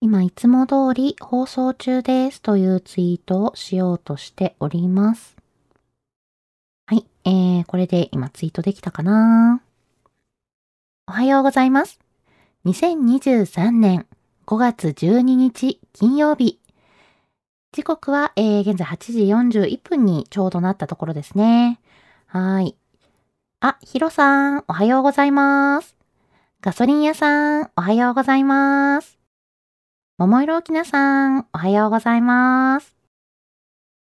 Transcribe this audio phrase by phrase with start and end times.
[0.00, 5.36] 今いつも通り放送中ですというツイートをしようとしております。
[6.86, 9.60] はい、えー、これで今ツイートできたかな？
[11.08, 11.98] おはようございます。
[12.64, 14.06] 2023年
[14.46, 16.60] 5月12日金曜日。
[17.72, 21.80] 時刻は、えー、現在8時41分にちょうどなったところですね。
[22.26, 22.76] はーい。
[23.60, 25.96] あ、ヒロさん、おはようございます。
[26.60, 29.17] ガソリン屋さん、おはようございます。
[30.20, 32.96] 桃色きなさん、おはようございます。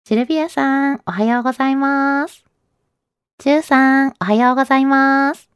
[0.07, 2.45] シルビアさん、おはようございます。
[3.37, 5.49] チューさん、おはようございます。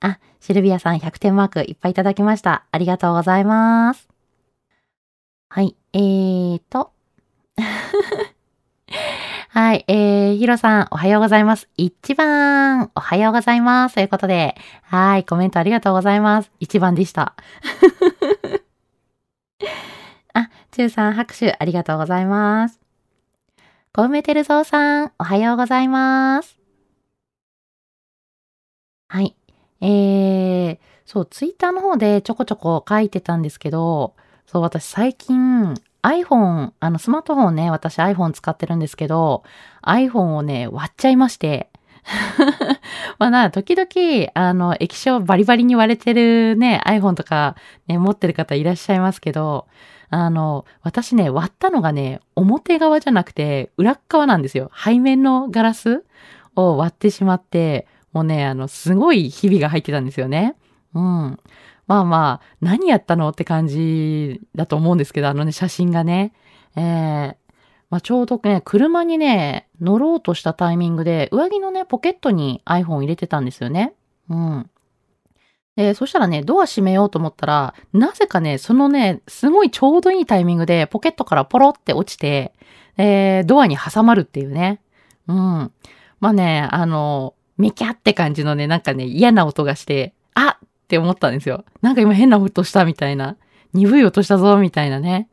[0.00, 2.66] あ、シルビアさん100点マークいっぱいいただきました。
[2.70, 4.10] ありがとうございます。
[5.48, 6.92] はい、えーと。
[9.48, 11.66] はい、えー、ヒロさん、おはようございます。
[11.78, 13.94] 一番、おはようございます。
[13.94, 16.50] ということで、はい、コメントありがとうございます。
[16.60, 17.34] 一番でした。
[20.70, 22.80] あ、チューさん、拍手ありがとうございます。
[23.92, 26.58] コウメテルゾウさん、おはようございます。
[29.08, 29.34] はい。
[29.80, 34.14] えー、そう、ツイッターの方でちょこちょこ書いてたんですけど、
[34.46, 39.42] そう、私最近 iPhone、あのスマートフォンね、私 iPhone 使ってるんですけど、
[39.82, 41.70] iPhone をね、割っちゃいまして。
[43.18, 47.56] まあな、時々、あの、液晶バリバリに割れてるね、iPhone とか
[47.86, 49.66] ね、持ってる方いらっしゃいますけど、
[50.10, 54.70] あの、私ね、割ったのがね、表側じゃなくて、裏側なんですよ。
[54.74, 56.04] 背面のガラス
[56.56, 60.56] を割ってしまって、もうね、あの、すごいひびが入ってたんですよね。
[60.94, 61.38] うん。
[61.86, 66.32] まあまあ、何やったのって感じだと思うんですけど、あのね、写真がね。
[66.76, 67.36] えー、
[67.90, 73.94] まあ、ちょうどね、車にね、乗ろうとしたタイミングで、上着のね、ポケットに iPhone 入れてたんですよね。
[74.28, 74.70] うん。
[75.78, 82.52] で、そしたらね、ドア閉めようと思ったら、なぜかね、そのね、すごいちょうどいいタイミングで、ポケットからポロって落ちて、
[82.96, 84.80] えー、ドアに挟まるっていうね。
[85.28, 85.36] うん。
[86.18, 91.64] まあね、あの、メキャって感じのね、なんかね、嫌な音がして、あって思ったんですよ。
[91.80, 93.36] なんか今変な音したみたいな。
[93.72, 95.28] 鈍い音したぞ、みたいなね。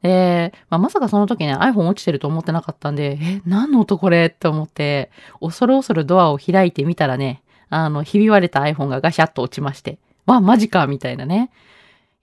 [0.00, 5.10] で、まあ、まさかその時ね、iPhone 落ちてると思ってなかったんで、え、何の音これって思って、
[5.42, 11.50] 恐る恐るドアを開いてみたらね、あの、ひび割れた iPhone がガシャッと落ちまして、わ、マジかみたいなね。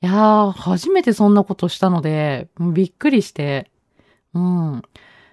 [0.01, 3.71] いやー、初めてそんなことしたので、びっくりして、
[4.33, 4.83] うん。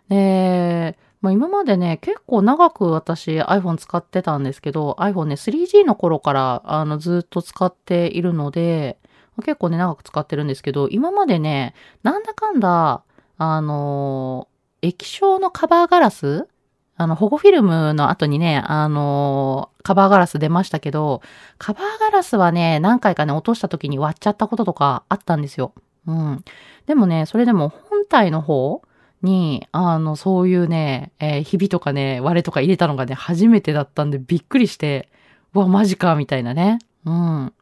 [0.09, 8.99] で、まあ、今までね、結構長く私 iPhone 使ってたんですけど、iPhone ね、3G の頃から、あの、ずっと使っているので、
[9.39, 13.03] 結構ね、長く使ってるんですけど、今までね、なんだかんだ、
[13.39, 14.55] あのー
[14.87, 16.47] 液晶のカバーガラス
[16.97, 21.21] あの、保護フィルムの後にね、あのーカバーガラス出ましたけど、
[21.59, 25.75] カバーガラスはね、何回かね、落とした時に割っちゃったこととかあったんですよ。
[26.07, 26.45] うん。
[26.87, 28.81] でもね、それでも本体の方
[29.21, 35.11] に、あの、そういうね、えーひびとかね、割れとか入れたのがね、初めてだったんでびっくりして、
[35.53, 36.79] うわ、マジか、みたいなね。
[37.05, 37.53] うん。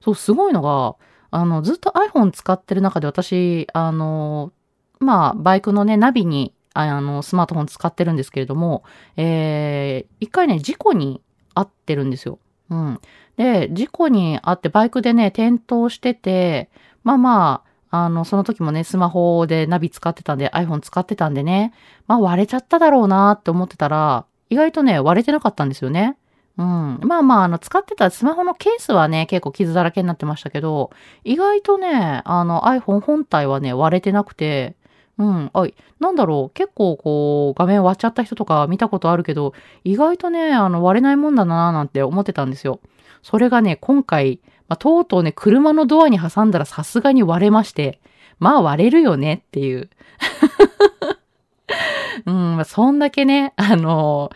[0.00, 0.96] そう、すごいのが、
[1.30, 4.52] あの、ずっと iPhone 使ってる中で私、あの、
[5.00, 6.54] まあ、バイクのね、ナビに、
[6.86, 8.84] あの、スマートフォン使ってるんですけれども、
[9.16, 11.22] えー、一回ね、事故に
[11.54, 12.38] 遭ってるんですよ。
[12.70, 13.00] うん。
[13.36, 16.70] で、事故に遭って、バイクでね、転倒してて、
[17.04, 21.72] まあまあ、あの、その時もね、スマホでナビ使ってたんで、iPhone 使ってたんでね、
[22.06, 26.16] まあ割れちゃっただろうなって思ってたら、意外とね、割れてなかったんですよね。
[26.58, 27.00] うん。
[27.02, 30.90] まあまあ、あの、使ってたスマホのケースはね、結構傷だらけになってましたけど、
[31.24, 34.76] 意外とね、あの iPhone 本体はね、割れてなくて、
[35.18, 35.50] うん。
[35.52, 35.66] あ、
[35.98, 36.54] なんだろう。
[36.54, 39.52] 結構こう、画面割っちゃった人とか見たことあるけど、
[39.84, 42.80] 意外とね、あの、割れないもんだなーなんて思ってたんですよ。
[43.22, 48.00] それがね、今回、まあ、とうとうね、車のドアに挟んだらさすがに割れまして、
[48.38, 49.90] まあ割れるよねっていう。
[52.26, 54.30] うん、まあ、そんだけね、あの、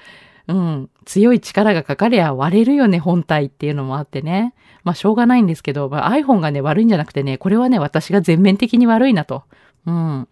[0.48, 4.54] うん、強い力がかかりゃ割れるよね、本体っていうのもあってね。
[4.84, 9.44] まあ、しょうがないんですけど、まあ、iPhone がね、悪いんじゃなくてね、これはね、私が全面的に悪いなと。
[9.86, 10.28] うん。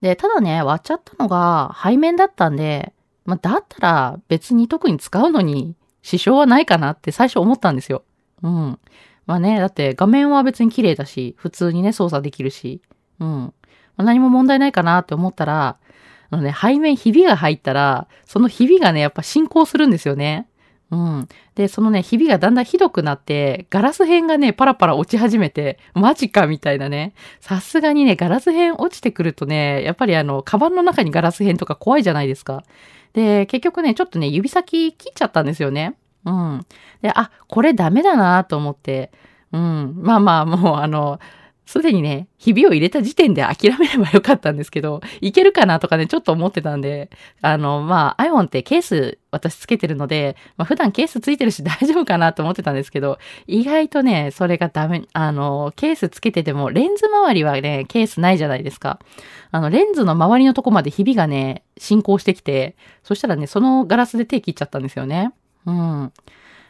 [0.00, 2.92] で、ただね、割っちゃったのが背面だったんで、
[3.24, 8.04] まあ、だったら別に特に使うのに支障はないかなって最初思ったんですよ。
[8.42, 8.78] うん。
[9.26, 12.80] まあね、だって画面は別に綺麗だし、普通にね、操作できるし、
[13.20, 13.28] うん。
[13.28, 13.52] ま
[13.98, 15.76] あ、何も問題ないかなって思ったら、
[16.30, 20.48] あのね、背面ひびが入ったら、そのひびがね、やっぱ進行するんですよね。
[20.90, 21.28] うん。
[21.54, 27.12] で、そのね、ひびがだんだんひどくなって、ガラス片がね、パラパラ落ち始めて、マジかみたいなね。
[27.40, 32.64] さすがにね、ガラス片落ちてくるとね、やっぱりあの、カバンの中にガラス片とか怖いじゃないですか。
[33.12, 35.96] で、結局ね、ちょっとね、指先切っちゃったんですよね。
[36.24, 36.66] うん。
[37.02, 39.12] で、あ、これダメだなと思って。
[39.52, 39.94] うん。
[39.96, 41.18] まあまあ、もうあの、
[41.68, 47.10] すでにね、ひびを入れた時点で諦めればよかったんですけど、いけるかなとかね、ちょっと思ってたんで、
[47.42, 58.98] あの、まあ、iPhone ってケース私つけてるので、まあ、普段ケースついてるし大丈夫かなと思ってたんですけど、意外とね、それがダメ、あの、ケースつけてても、レンズ周りはね、ケースないじゃないですか。
[59.50, 65.34] あの、レンズの周りのとこまでひびがね、進行してきて、そしたらね、そのガラスで手切っちゃったんですよね。
[65.66, 66.12] うん。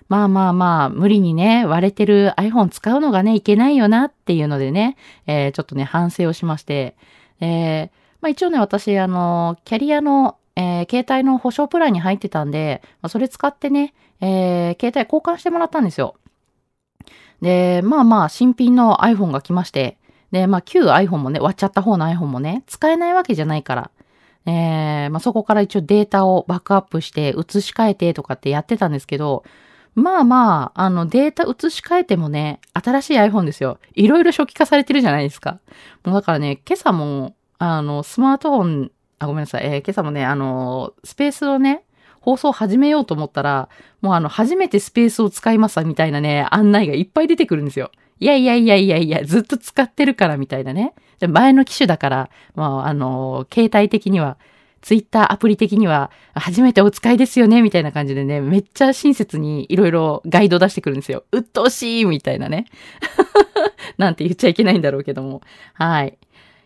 [0.09, 4.97] まあまあまあ、無理にね、割れてる iPhone 使うのがね、いけないよなっていうのでね、
[5.27, 6.97] えー、ちょっとね、反省をしまして、
[7.41, 7.91] えー、
[8.21, 16.17] まあ一応ね、私、あの、キャリアの、えー、携帯の保証プランに入ってたんで、まあ、それ使ってね、えー、携帯交換してもらったんですよ。
[17.43, 19.99] で、まあまあ、新品の iPhone が来まして、
[20.33, 23.91] で、まあ、旧 iPhone もね、割っちゃった方の iPhone もね、使えないわけじゃないから、
[24.47, 29.45] えー、まあ、そこから一応データをバックアップして移し替えてとかってやってたんですけど、
[29.99, 33.79] まあまあ、あのデータ移し替えてもね、新しい iPhone ですよ。
[33.95, 35.61] いろいろ初期化されてるじゃないですか。
[36.05, 39.67] もうだからね、今朝も、あの、スマートフォン、あ、ごめんなさい。
[39.67, 41.85] えー、今朝もね、あの、スペースをね、
[42.21, 43.69] 放送始めようと思ったら、
[44.01, 47.91] もうあの、初めてスペースを使いますみたいなね、案内がいっぱい出てくるんですよ。
[48.21, 50.95] いやいやいやいやいや、ずっと使ってるからみたいなね。
[51.21, 54.37] で前の機種だから、まあ、あの、携帯的には、
[54.81, 61.25] ツイッターアプリ的には、初めてお使いですよね、みたいな感じでね、めっちゃ親切にいろいろガイド出してくるんですよ。
[61.33, 62.67] うっとうしいみたいなね。
[63.99, 65.43] なんて言っちゃいけないんだろうけども。
[65.75, 66.19] はい。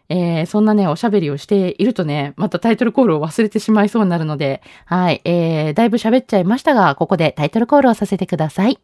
[0.09, 8.79] えー、そんなね、おしゃべりをしているとね、またタイトルコールを忘れてしまいそうになるので、はい、えー、だいぶ喋っちゃいましたが、ここでタイトルコールをさせてください。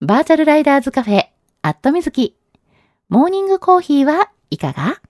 [0.00, 1.26] バーチャルライダーズカフェ、
[1.62, 2.36] アットミズキ。
[3.08, 5.00] モーニングコーヒーはいかが？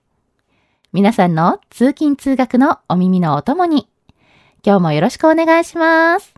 [0.91, 3.87] 皆さんの通勤通学のお耳のお供に、
[4.65, 6.33] 今日もよろしくお願いします。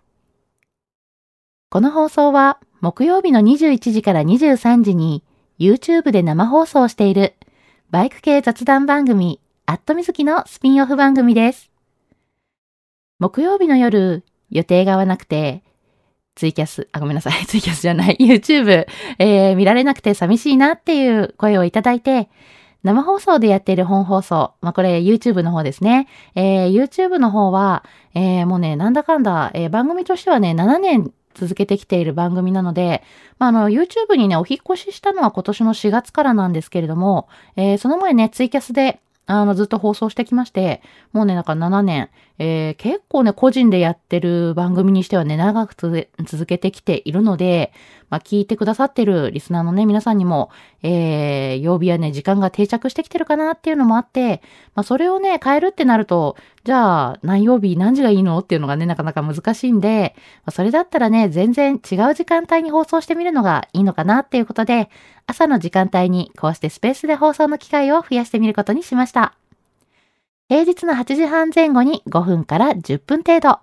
[1.69, 5.23] この放送は木曜日の21時から23時に
[5.57, 7.35] YouTube で生放送している
[7.91, 11.71] バイク系雑談番組アットミズキのスピンオフ番組です。
[13.19, 15.63] 木曜日の夜予定が合わなくて
[16.35, 18.85] ツイキャス、あ、ごめんなさい、 ツイキャスじゃない、YouTube、
[19.17, 22.27] えー、見られなくて寂しいなっていう声をいただいて、
[22.83, 24.53] 生放送でやっている本放送。
[24.61, 26.07] まあ、これ YouTube の方ですね。
[26.35, 27.83] えー、YouTube の方は、
[28.15, 33.03] えー、もうね、なんだかんだ、えー、番組としてはね、7年続けてきている番組なので、
[33.39, 40.81] まあ、あの、YouTube にね、お引越ししたのは今年の4月からなんですけれども、えー、その前ね、ツイキャスで、あの、ずっと放送してきまして、
[41.13, 42.09] もうね、なんか7年、
[42.43, 47.71] えー、結構ね、個人でやってる番組にしてはね、長く続けてきているので、
[48.09, 50.49] まあ、聞いてくださってるリスナーのね、皆さんにも、
[50.81, 54.41] えー、曜日やね、時間が定着してきてるかなっていうのもあって、
[54.73, 64.89] まあ、それをね、変えるってなると、じゃあ、何曜日何時がいいのっていうのがね、なかなか難しいんで、まあ、それだったらね、全然違う時間帯に放送してみるのがいいのかなっていうことで、
[65.27, 69.35] 朝の時間帯にこうしてスペースで放送の機会を増やしてみることにしました。
[70.51, 73.59] 平日の8時半前後に5分から10分程度。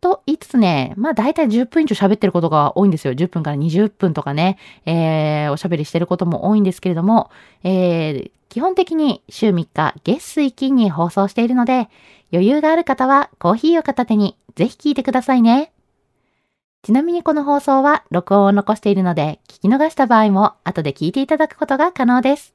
[0.00, 3.12] と言いつつね、まあ大体10分以上喋ってることが多いんですよ。
[3.12, 7.30] 10分から20分とかね、えー、おしゃべりしてることも多いんですけれども、
[7.62, 11.88] えー、基本的に週3日月水金に放送しているので、
[12.32, 15.70] 余裕がある方はコーヒーを片手にぜひ聞いてくださいね。
[16.82, 22.54] ちなみにこの放送は録音を残しているので、聞き逃した場合も後で聞いていただくことが可能です。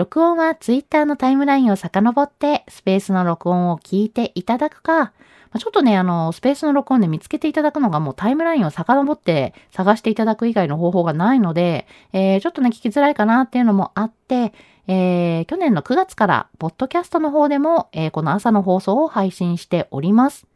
[0.00, 5.12] 録音は Twitter のタイムラインを遡ってスペースの録音を聞いていただくか、
[5.58, 14.54] ちょっとね、あの、スペースの録音で見つけていただくのがもうタイムラインを遡って探していただく以外の方法がないので、えー、ちょっとね、聞きづらいかなっていうのもあって、
[14.86, 20.46] えー、去年の9月から、ポッドキャストの方でも、えー、この朝の放送を配信しております。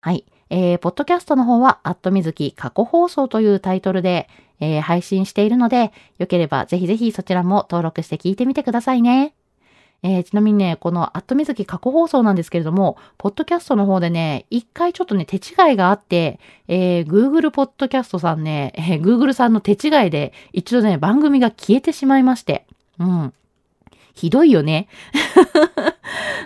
[0.00, 0.24] はい。
[0.50, 4.28] えー、ポッドキャストの方は、アットみずき過去放送というタイトルで、
[4.62, 9.34] えー、配信しているので、よければぜひぜひそちらも登録して聞いてみてくださいね。
[10.04, 16.38] えー、ちなみにね、このアットみずき過去放送なんですけれども、ポッドキャストの方でね、一回ちょっとね、手違いがあって、
[16.68, 22.66] えー、Google ポッドキャストさんね、えー、Google さんの手違いで、一度ね、番組が消えてしまいまして、
[22.98, 23.32] うん。
[24.14, 24.86] ひどいよね。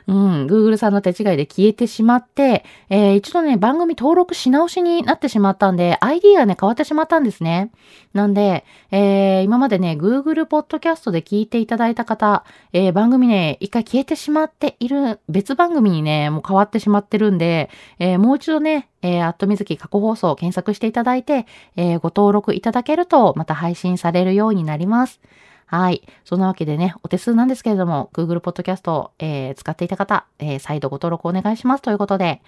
[0.09, 7.73] うん、Google さんの手違いで消えてしまって、えー、一度ね、番組登録し直しになってしまったんで、ID がね、変わってしまったんですね。
[8.13, 25.21] なんで、えー、今までね、Google ポッドキャストで聞いていただいた方、えー、番組ね、一回消えてしまっている、別番組にね、もう変わってしまってるんで、えもう一度ね、えー、アットみずき過去放送を検索していただいて、えご登録いただけると、また配信されるようになります。
[25.67, 26.07] はい。
[26.25, 32.41] そんなわけでね、お手数なんですけれども、Google Podcast、えー、使っていた方、えー、再度ご登録お願いしますということで、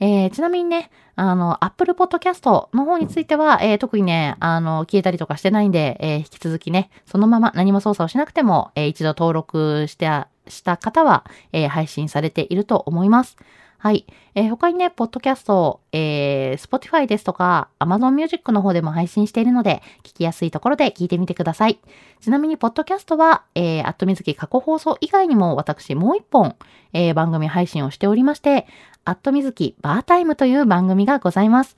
[0.00, 10.10] えー、ちなみにね、あの、Apple Podcast の方については、えー、特にね、あの、消えたりとかしてないんで、えー、引き続きね、そのまま何も操作をしなくても、え一度登録して、
[10.48, 13.36] した方は、え配信されていると思います。
[13.78, 14.06] はい。
[14.34, 21.78] えー、他にね、ポッドキャスト、えー、Spotify ですとか、Amazon Music の方でも配信しているので、聞きやすいところで聞いてみてください。
[22.20, 26.56] ちなみに、ポッドキャストは、えー、アットみずき過去放送以外にも、私もう一本、
[26.92, 28.66] えー、番組配信をしておりまして、
[29.04, 31.76] アットみずきバータイムという番組がございます。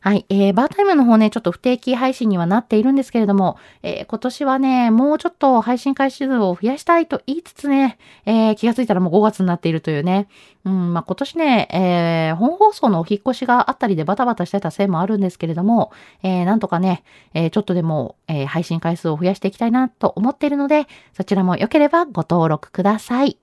[0.00, 0.26] はい。
[0.28, 10.28] えー、バータイムの方ね、ちょっと不定期配信にはなっているんですけれども、えー、今年はね、もうちょっと配信開始数を増やしたいと言いつつね、えー、気がついたらもう5月になっているというね。
[10.64, 17.02] うん、まあ、今年ね、えー、本放送のお引越しがあったりでバタバタしてたせいもあるんですけれども、えー、なんとかね、
[17.34, 23.38] えー、ちょっとでも、えー、配信回数を増やしていきたいなと思っているので、そちらも良ければご登録ください。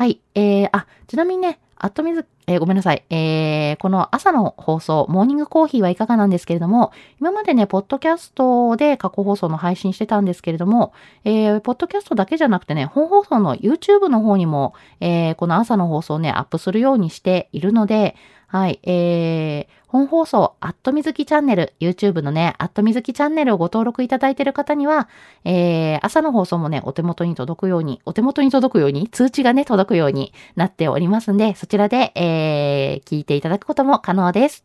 [0.00, 0.18] はい。
[0.34, 3.04] えー、あ、ちなみにね、アットミズ、えー、ごめんなさい。
[3.10, 6.90] えー、この朝の放送、モーニングコーヒーはいかがなんですけれども、
[7.20, 18.16] 今までね、ポッドキャストで過去放送の配信してたんですけれども、えー、ポッドキャストだけじゃなくてね、本放送の YouTube の方にも、えー、この朝の放送をね、アップするようにしているので、
[18.52, 25.08] はい、えー、本放送、アットみずきチャンネル、YouTube のね、アットみずきチャンネルをご登録いただいている方には、
[25.44, 34.64] えー、朝の放送もね、お手元に届くように、お手元に届くように、通知がね、届くようになっておりますんで、そちらで、えー、聞いていただくことも可能です。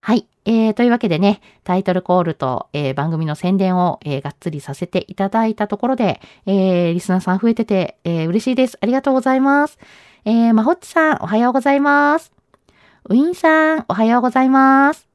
[0.00, 0.26] はい。
[0.44, 8.76] えー、というわけでね、タイトルコールと、えー、番組の宣伝を、えー、がっつりさせていただいたところで、えー、リスナーさん増えてて、えー、嬉しいです。
[8.80, 9.78] ありがとうございます。
[10.24, 12.37] えー、まほっちさん、おはようございます。
[13.04, 15.06] ウィンさん、おはようございます。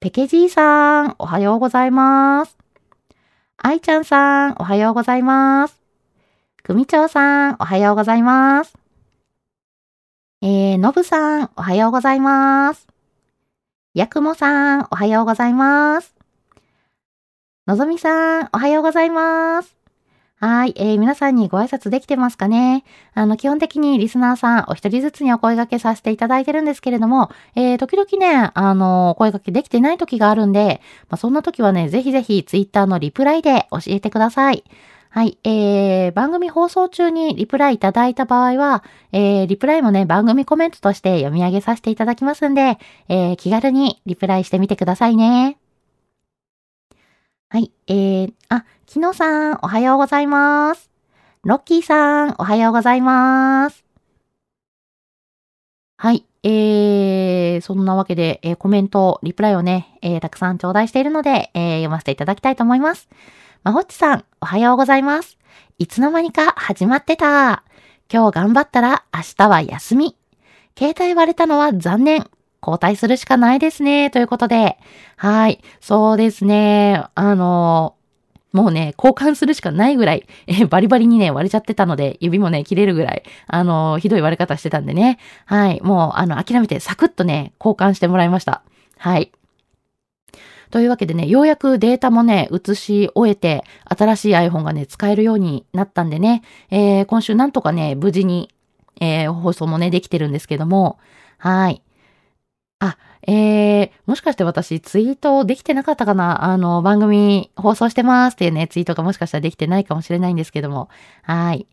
[0.00, 2.56] ペケジーさん、おはようございます。
[3.58, 5.80] アイちゃんさん、おはようございます。
[6.62, 8.74] 組長さん、おはようございます。
[10.42, 12.88] えー、のぶさん、おはようございます。
[13.92, 16.14] やくもさん、おはようございます。
[17.66, 19.79] のぞみさん、おはようございます。
[20.42, 22.82] はい、えー、皆さんにご挨拶できてますかね？
[23.12, 30.80] あの、基本的にリスナーさんお一人ずつにお声掛けさせていただいてるんですけれども、えー、時々ね、あの、お声掛けできてない時があるんで、
[31.10, 34.64] まあ、そんな時はね、ぜひぜひツイッターのリプライで教えてください。
[35.10, 35.36] はい。
[35.44, 38.82] えー、番組放送中にリプライいただいた場合は、
[39.12, 42.78] えー、リプライもね、番組コメントとして読み上げさせていただきますんで、
[43.10, 45.58] えー、気軽にリプライしてみてくださいね。
[47.52, 47.72] はい。
[47.88, 50.88] えー、あ、きのさん、おはようございます。
[51.42, 53.84] ロッキーさん、おはようございます。
[55.96, 56.24] はい。
[56.44, 63.08] えー、そんなわけで、えー、コメント、リプライをね、えー、たくさん頂戴しているので、えー、読ませていただきたいと思います。
[63.64, 65.36] まほっちさん、おはようございます。
[65.80, 67.64] いつの間にか始まってた。
[68.08, 70.16] 今日頑張ったら明日は休み。
[70.78, 72.30] 携帯割れたのは残念。
[72.62, 74.10] 交代するしかないですね。
[74.10, 74.78] ということで。
[75.16, 75.60] はい。
[75.80, 77.02] そうですね。
[77.14, 77.94] あの、
[78.52, 85.18] もうね、交換するしかないぐらい、えバリバリにね、割れちゃってたので、指もね、切れるぐらい、あの、ひどい割れ方してたんでね。
[85.46, 85.80] はい。
[85.82, 88.62] もう、あの、諦めてサクッとね、交換してもらいました。
[88.98, 89.30] はい。
[90.70, 98.50] というわけでね、ようやくデータもね、移し終えて、新しい iPhone がね、使えるようになったんでね、えー、今週なんとかね、無事に、
[99.00, 100.98] えー、放送もね、できてるんですけども、
[101.38, 101.82] はい。
[102.80, 106.44] あ、えー、もしかして私ツイートできてなかったかな？
[106.44, 110.88] あの、番組放送してますっていうね、ツイートがもしかしたらできてないかもしれないんですけども。
[111.22, 111.66] はい。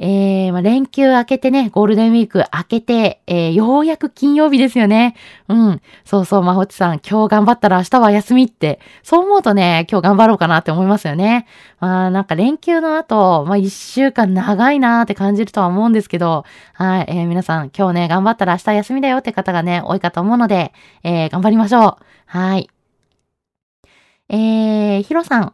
[0.00, 5.16] えー、まあ、連休明けてね、ゴールデンウィーク明けて、えー、ようやく金曜日ですよね。
[5.48, 5.82] うん。
[6.04, 11.48] そうそう、まほちさん、今日頑張ったら明日は休みって、そう思うとね、今日頑張ろうかなって思いますよね。
[11.80, 22.04] まあ、なんか連休の後、まあ、一週間長いなーって感じるとは思うんですけど、はい、えー、皆さん、今日ね、頑張ったら明日休みだよって方がね、多いかと思うので、えー、頑張りましょう。
[22.26, 22.70] はい。
[24.28, 25.52] えー、ヒロさん。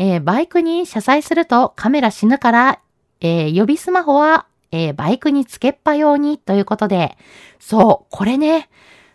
[0.00, 2.80] えー、バイクに車載するとカメラ死ぬから
[3.20, 7.16] えー、予備スマホは、えー、バイクにつけっぱ用にということで、
[7.58, 8.68] そう、これね、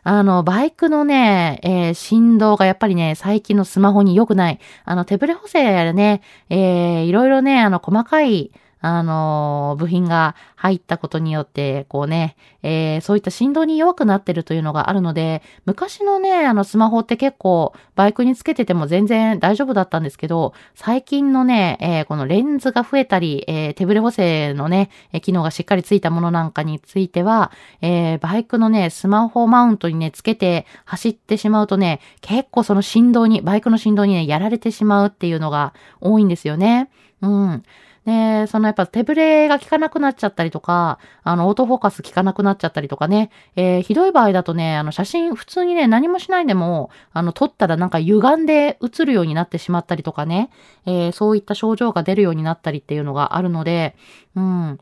[0.03, 4.59] あの、バイクのね、えー、振動がやっぱりね、最近のスマホに良くない。
[4.83, 8.51] あの、手ブレ補正やね、えー、いろいろね、あの、細かい、
[8.85, 24.89] あの、部品が入ったことによって、こうね、えー、そういった振動に弱くなってるというのがあるので、昔のね、あのスマホって結構バイクにつけてても全然大丈夫だったんですけど、最近のね、えー、このレンズが増えたり、えー、手ブレ補正のね、
[25.21, 36.89] 機能がしっかりついたものなんかについては、えバイクのね、スマホマウントにね、つけて走ってしまうとね、結構その振動に、バイクの振動にね、やられてしまうっていうのが多いんですよね。
[37.21, 37.63] うん。
[38.05, 50.49] で、そのやっぱ手ブレが効かなくなっちゃったりとか、あの、オートフォーカス効かなくなっちゃったりとかね、えー、ひどい場合だとね、あの、写真普通にね、何もしないでも、あの、撮ったらなんか歪んで映るようになってしまったりとかね、
[50.85, 53.95] えー、そういった症状が出るようになったりっていうのがあるので、
[54.35, 54.79] うん。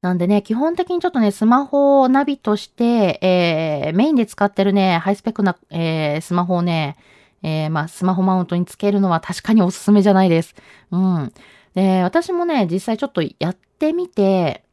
[0.00, 6.96] なんでね、基本的にちょっとね、スマホをナビとして、えー、メインで使ってるね、ハイスペックな、えー、スマホをね、
[7.44, 10.54] えー、まあ、スマホマウントにつけるのは確かにおすすめじゃないです。
[10.90, 11.32] うん。
[11.74, 14.64] で、私もね、実際ちょっとやってみて、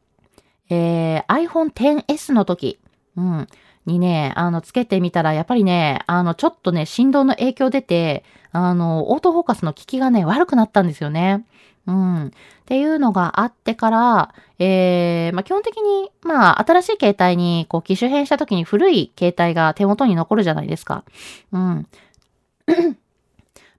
[0.68, 2.78] えー、iPhone XS の時、
[3.16, 3.46] うん、
[3.86, 11.44] にね、あの、つけてみたら、やっぱりね、あの、ちょっとね、振動の影響出て、あの、オートフォーカスの効きがね、悪くなったんですよね。
[11.86, 12.26] うん。
[12.26, 12.30] っ
[12.66, 21.04] ていうのがあってから、えー、まあ、基本的に、まあ、新しい携帯に、こう、機種変した時に古い携帯が手元に残るじゃないですか。
[21.52, 21.86] うん。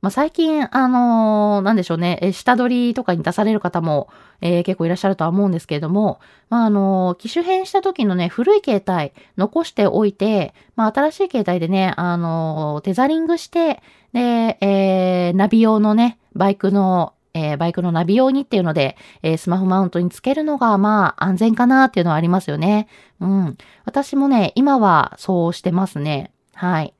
[0.02, 4.10] まあ、最近、あのー、なんでしょうね、下取りとかに出される方も、
[4.42, 22.88] えー、結構いらっしゃるとは思うんですけれども、まあ、あのー、機種変した時のね、古い携帯残しておいて、まあ、新しい携帯でね、あのテザリングして、で、えナビ用のね、バイクの、えー、バイクのナビ用にっていうので、えー、スマホマウントにつけるのが、まあ、安全かなっていうのはありますよね。
[23.20, 23.58] うん。
[23.86, 26.32] 私もね、今はそうしてますね。
[26.54, 26.94] はい。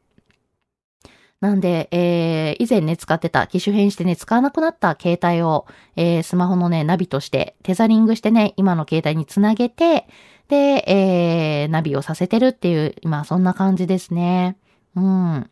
[1.42, 10.08] なんで、えー、以前ね、使ってた、機種変してね、使わなくなった携帯を、えー、スマホのね、ナビとして、テザリングしてね、今の携帯につなげて、
[10.50, 14.56] で、えー、ナビをさせてるっていう、今、そんな感じですね。
[14.96, 15.04] うん。
[15.04, 15.50] ま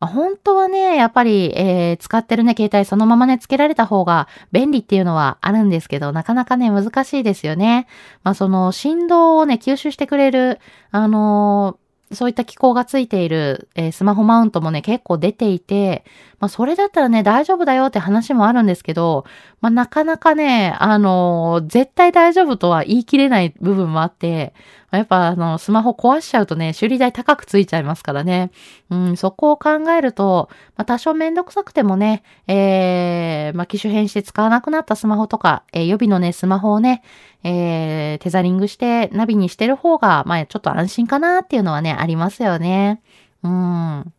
[0.00, 7.88] あ、本当はね、やっぱり、えー、使ってるね、携帯そのままね、付けられた方が便利っていうのはあるんですけど、なかなかね、難しいですよね。
[8.22, 10.60] まあ、その、振動をね、吸収してくれる、
[10.92, 16.04] あのーそういった機構がついている、えー、スマホマウントもね、結構出ていて、
[16.40, 19.24] まあ、それだったらね、大丈夫だよって話もあるんですけど、
[19.60, 24.54] まあ、なかなかね、あの、絶対大丈夫とは言い切れない部分もあって、
[24.92, 28.50] やっぱあの、スマホ壊しちゃうとね、修理代高くついちゃいますからね。
[28.88, 37.02] うん、そこを考えると、まあ、多少めんどくさくてもね、えー、まあ、機種変して使わなくなったスマホとか、えー、予備のね、スマホをね、
[37.42, 43.02] えー、テザリングしてナビにしてる方が、まあ、ちょっと安心かなっていうのはね、ありますよね。
[43.42, 44.12] うん。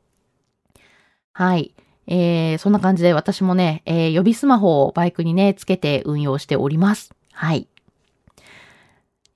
[1.33, 1.73] はい。
[2.11, 7.13] えー、そんな感じで私もね、えー、予備スマホをバイクにね、つけて運用しております。
[7.31, 7.67] はい。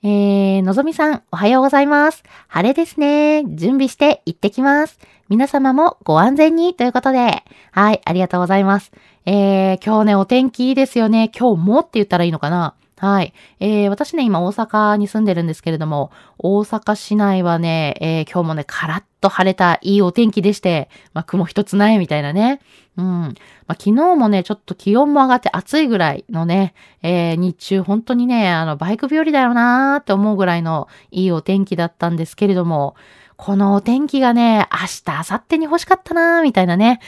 [0.02, 2.24] えー、のぞみさん、おはようございます。
[2.48, 3.44] 晴れですね。
[3.46, 5.00] 準備して行ってきます。
[5.30, 8.92] 皆様もご安全にということで、はい、ありがとうございます。
[9.26, 11.32] えー、今日ね、お天気いいですよね。
[11.38, 12.74] 今日もって言ったらいいのかな
[13.04, 13.34] はい。
[13.60, 22.62] えー、私ね、今大阪に住んでるんですけれども、大阪市内はね、えー、今日もね、カラッと晴れたいいお天気でして、まあ、雲一つないみたいなね。
[22.96, 23.06] うん。
[23.06, 32.96] まあ、昨日もね、ちょっと気温も上がって暑いぐらいのね、えー、日中本当にね、あの、バイク日和だよなーって思うぐらいのいいお天気だったんですけれども、
[33.36, 37.02] このお天気がね、明日、明後日に欲しかったなーみたいなね。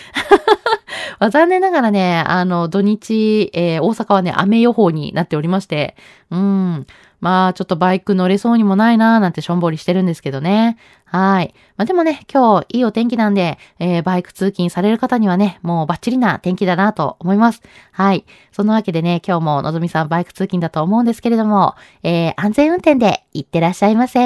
[1.20, 5.96] まあ、残念ながらね、あの、土日、えー、大阪はね、雨予報になっておりまして、
[6.32, 6.86] うん。
[7.22, 10.78] まあ、ちょっとバイク乗れそうにもないなーなんてしょんぼりしてるんですけどね。
[11.06, 11.56] はい。
[11.78, 17.62] まあでもね、今日いいお天気なんで、えー、バイク通勤される方にはね、もうバッチリな天気だなと思います。
[17.92, 18.26] はい。
[18.52, 24.20] そのわけでね、今日ものぞみさんバイク通勤だと思うんですけれども、えー、安全運転で行ってらっしゃいませ。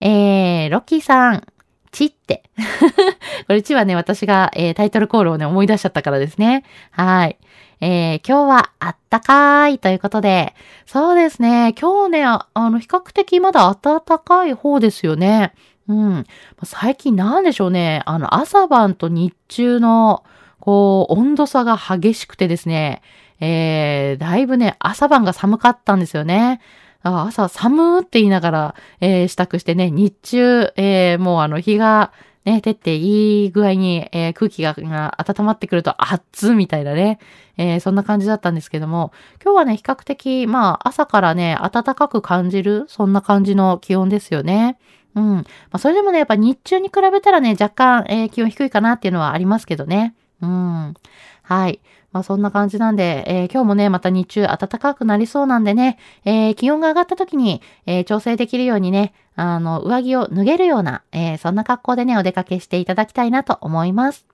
[0.00, 1.46] えー、ロッキーさん、
[1.92, 2.42] ちって。
[3.46, 6.64] これちはね、私が、えー、タイトルコールをね、思い出しちゃったからですね。
[6.90, 7.38] はい。
[7.80, 10.54] えー、今日はあったかいということで、
[10.86, 15.52] そうですね、今日ね、あの、比較的まだ暖かい方ですよね。
[15.88, 16.24] うん。
[16.64, 20.22] 最近なんでしょうね、あの、朝晩と日中の、
[20.60, 23.02] こう、温度差が激しくてですね、
[23.40, 26.60] えー、だいぶね、朝晩が寒かったんですよね。
[27.02, 32.12] 朝寒って言いながら、えー、支度してね、日中、えー、もうあの日が
[32.44, 37.20] ね、照っていい具合に、えー、空気が温まってくると熱みたいなね、
[37.56, 39.12] えー、そんな感じだったんですけども、
[39.42, 44.76] 今日はね、比較的、まあ、朝からね、暖かく感じる、そんな感じの気温ですよね。
[45.14, 45.34] うん。
[45.34, 50.14] まあ、それでもね、やっぱ日中に比べたらね、若干、えー、気温低いかなっていうのはありますけどね。
[50.40, 50.94] うん。
[51.42, 51.80] はい。
[52.12, 64.26] まあそんな感じなんで、えー、今日もね、また日中暖かくなりそうなんでね、えー、気温が上がった時に、えー、調整できるようにね、あの、上着を脱げるような、えそんな格好でね、お出かけしていただきたいなと思います。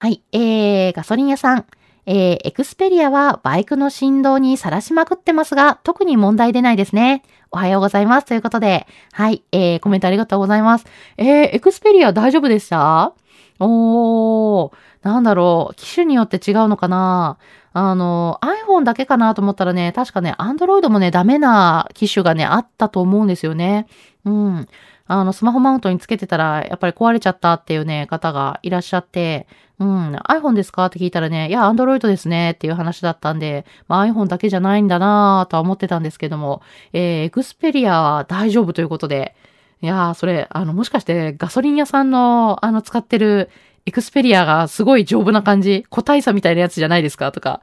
[0.00, 1.64] はい、えー、ガソリン屋さん。
[2.10, 7.22] えー、エクスペリアはバイクの振動にさらしまくってますが、特に問題出ないですね。
[7.50, 8.26] おはようございます。
[8.26, 10.86] ということで、はい、えー、コメントありがとうございます。
[11.18, 13.12] えー、エクスペリア大丈夫でした？
[13.60, 14.72] おー、
[15.02, 17.38] なんだろう、機種によって違うのかな
[17.72, 23.86] あの、iPhone だけかなと思ったらね、確かね、Android もね、ダメな機種がね、あったと思うんですよね。
[24.24, 24.68] うん。
[25.06, 29.46] あの、スマホマウントにつけてたら、やっぱり壊れちゃったっていうね、方がいらっしゃって、
[29.78, 39.34] うん、iPhone ですかって聞いたらね、いや、Android ですねっていう話だったんで、まあ、iPhone だけじゃないんだなぁとは思ってたんですけども、えー、Xperia は大丈夫ということで、
[39.80, 43.50] いやー、それ、あの、もしかしてガソリン屋さんの、あの、使ってる
[43.88, 47.32] エクスペリアがすごい丈夫な感じ、個体差みたいなやつじゃないですか？
[47.32, 47.62] とか。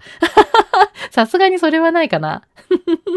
[1.12, 2.42] さすがにそれはないかな。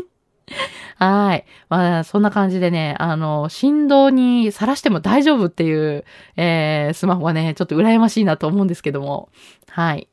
[0.96, 1.46] はい。
[1.70, 6.04] まあ、そんな感じでね、あの、振動にさらしても大丈夫っていう、
[6.36, 9.30] えー、スマホはね、ちょっと羨ましいなと思うんですけども。
[9.70, 10.06] はい。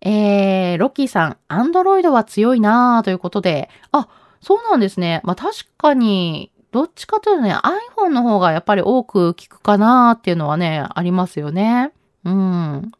[0.00, 4.08] えー、ロッキーさん、アンドロイドは強いなーということで、あ、
[4.40, 5.20] そうなんですね。
[5.24, 11.92] まあ確かに、どっちかというとね、iPhone の方がやっぱり多く聞くかなっていうのはね、ありますよね。
[12.24, 12.92] うん。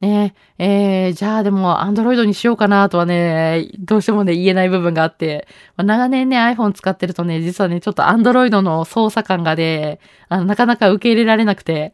[0.00, 11.92] ねえー、じゃあでも Android にしようかなとはね、どうしてもね、言えない部分があって、まあ、長年ね、iPhone 使ってるとね、実はね、ちょっと Android の操作感がね、あの、なかなか受け入れられなくて。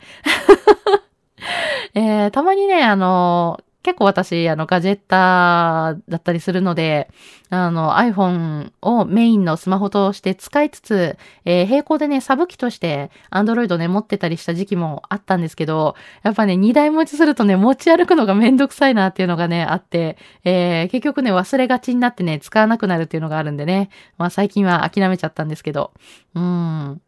[1.94, 7.08] えー、たまにね、あの、結構私、あの、ガジェッターだったりするので、
[7.48, 25.92] あの、iPhone をメインのスマホとして使いつつ、えー、並行でね、サブ機として Android ね、持ってたりした時期もあったんですけど、やっぱね、2台持ちするとね、持ち歩くのがめんどくさいなっていうのがね、あって、えー、結局ね、忘れがちになってね、使わなくなるっていうのがあるんでね、まあ最近は諦めちゃったんですけど、
[26.34, 27.00] うん。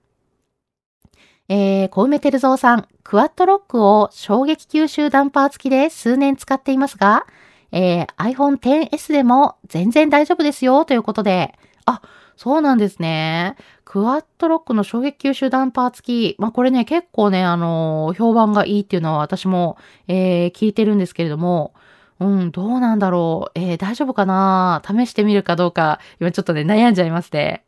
[1.52, 7.26] えー、小梅照蔵さん、クワットロックを衝撃吸収ダンパー付きで数年使っていますが、
[7.72, 12.02] えー、iPhone XS でも全然大丈夫ですよということで、あ、
[12.36, 13.56] そうなんですね。
[13.84, 16.36] クワットロックの衝撃吸収ダンパー付き。
[16.38, 21.74] まあ、これね、結構ね、あのー、評判がいいっていうのは私も、えー、聞いてるんですけれども、
[22.20, 23.58] うん、どうなんだろう。
[23.58, 24.82] えー、大丈夫かな？
[24.86, 27.64] 試してみるかどうか、今ちょっとね、悩んじゃいますね。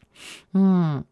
[0.54, 1.06] うん。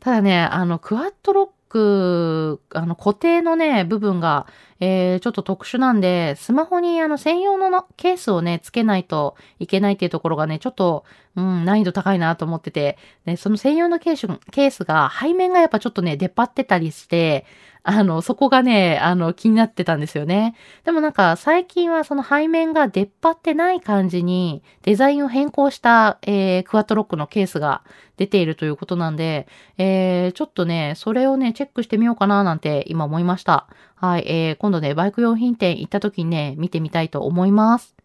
[0.00, 4.46] ただね、あの、クワットロック、あの、固定のね、部分が、
[4.80, 11.04] えー、ちょっと特殊なんで、スマホにあの、専用のケースをね、つけないといけないっていうところがね、ちょっと、
[11.36, 17.44] うん、難易度高いなと思ってて、で、その専用のケースケースが、背面がやっぱちょっとね、出っ張ってたりして、
[17.90, 20.54] あの、そこがね、あの、気になってたんですよね。
[20.84, 27.82] でもなんか、最近はその背面が出っ張ってない感じに、デザインを変更した、えー、クワットロックのケースが
[28.18, 33.68] 出ているということなんで、えー、ちょっとね、それをね、チェックしてみようかななんて今思いました。
[34.00, 37.96] はい、えー、今度ね、バイク用品店行った時にね、見てみたいと思います。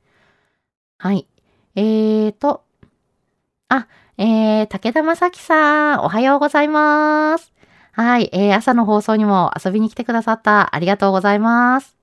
[0.98, 1.28] はい。
[1.76, 2.64] えーと、
[3.70, 7.54] あ、えー、武田正樹さん、おはようございます。
[7.92, 11.96] はい、えー、朝の放送にも遊びに来てくださったありがとうございます。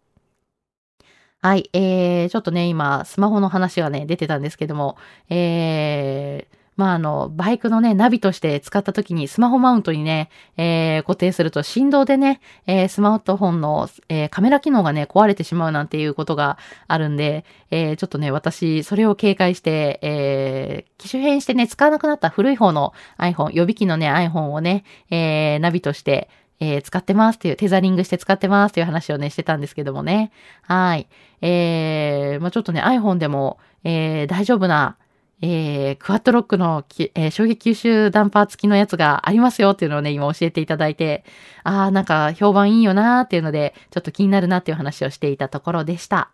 [1.42, 4.98] はい、えー、ちょっとね、今、スマホの話がね、出てたんですけども、
[5.31, 26.30] えー、まあ、あの、バイクのね、ナビとして使った時にスマホマウントにね、えー、固定すると振動でね、えー、スマートフォンの、えー、カメラ機能がね、壊れてしまうなんていうことがあるんで、えー、ちょっとね、私、それを警戒して、えー、機種変してね、使わなくなった古い方の iPhone、予備機のね、iPhone をね、えー、ナビとして、
[26.61, 30.30] えー、使ってますっていう、テザリングして使ってますっていう話をね、してたんですけどもね。
[30.62, 31.09] はい。
[31.40, 34.96] えー、まあちょっとね、iPhone でも、えー、大丈夫な、
[35.42, 41.24] えー、クワットロックの、えー、衝撃吸収ダンパー付きのやつがありますよっていうのをね、今教えていただいて、
[41.64, 46.31] あー、なんか評判いいよなーっていうので、ちょっと気になるなっていう話をしていたところでした。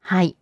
[0.00, 0.36] はい。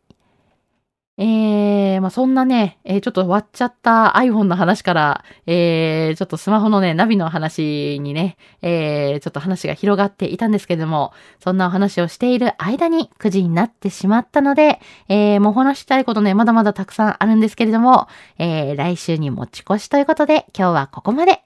[1.19, 21.43] えー、まあ、そんなね、えー、ちょっと終わっちゃった iPhone の話から、えー、ちょっとスマホのね、ナビの話にね、えー、ちょっと話が広がっていたんですけれども、そんなお話をしている間に9時になってしまったので、えー、もう話したいことね、まだまだたくさんあるんですけれども、えー、来週に持ち越しということで、今日はここまで。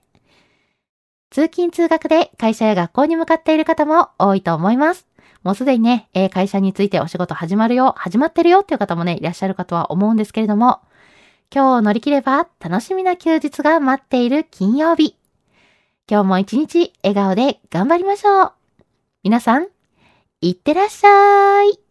[1.30, 5.09] 通勤通学で会社や学校に向かっている方も多いと思います。
[5.42, 10.80] もうすでにね、えー、会社についてお仕事始まるよ、始まってるよっていう方もね、いらっしゃるかとは思うんですけれども、
[11.52, 15.16] 今日を乗り切れば楽しみな休日が待っている金曜日。
[16.08, 18.52] 今日も一日笑顔で頑張りましょう。
[19.22, 19.68] 皆さん、
[20.40, 21.89] いってらっしゃい。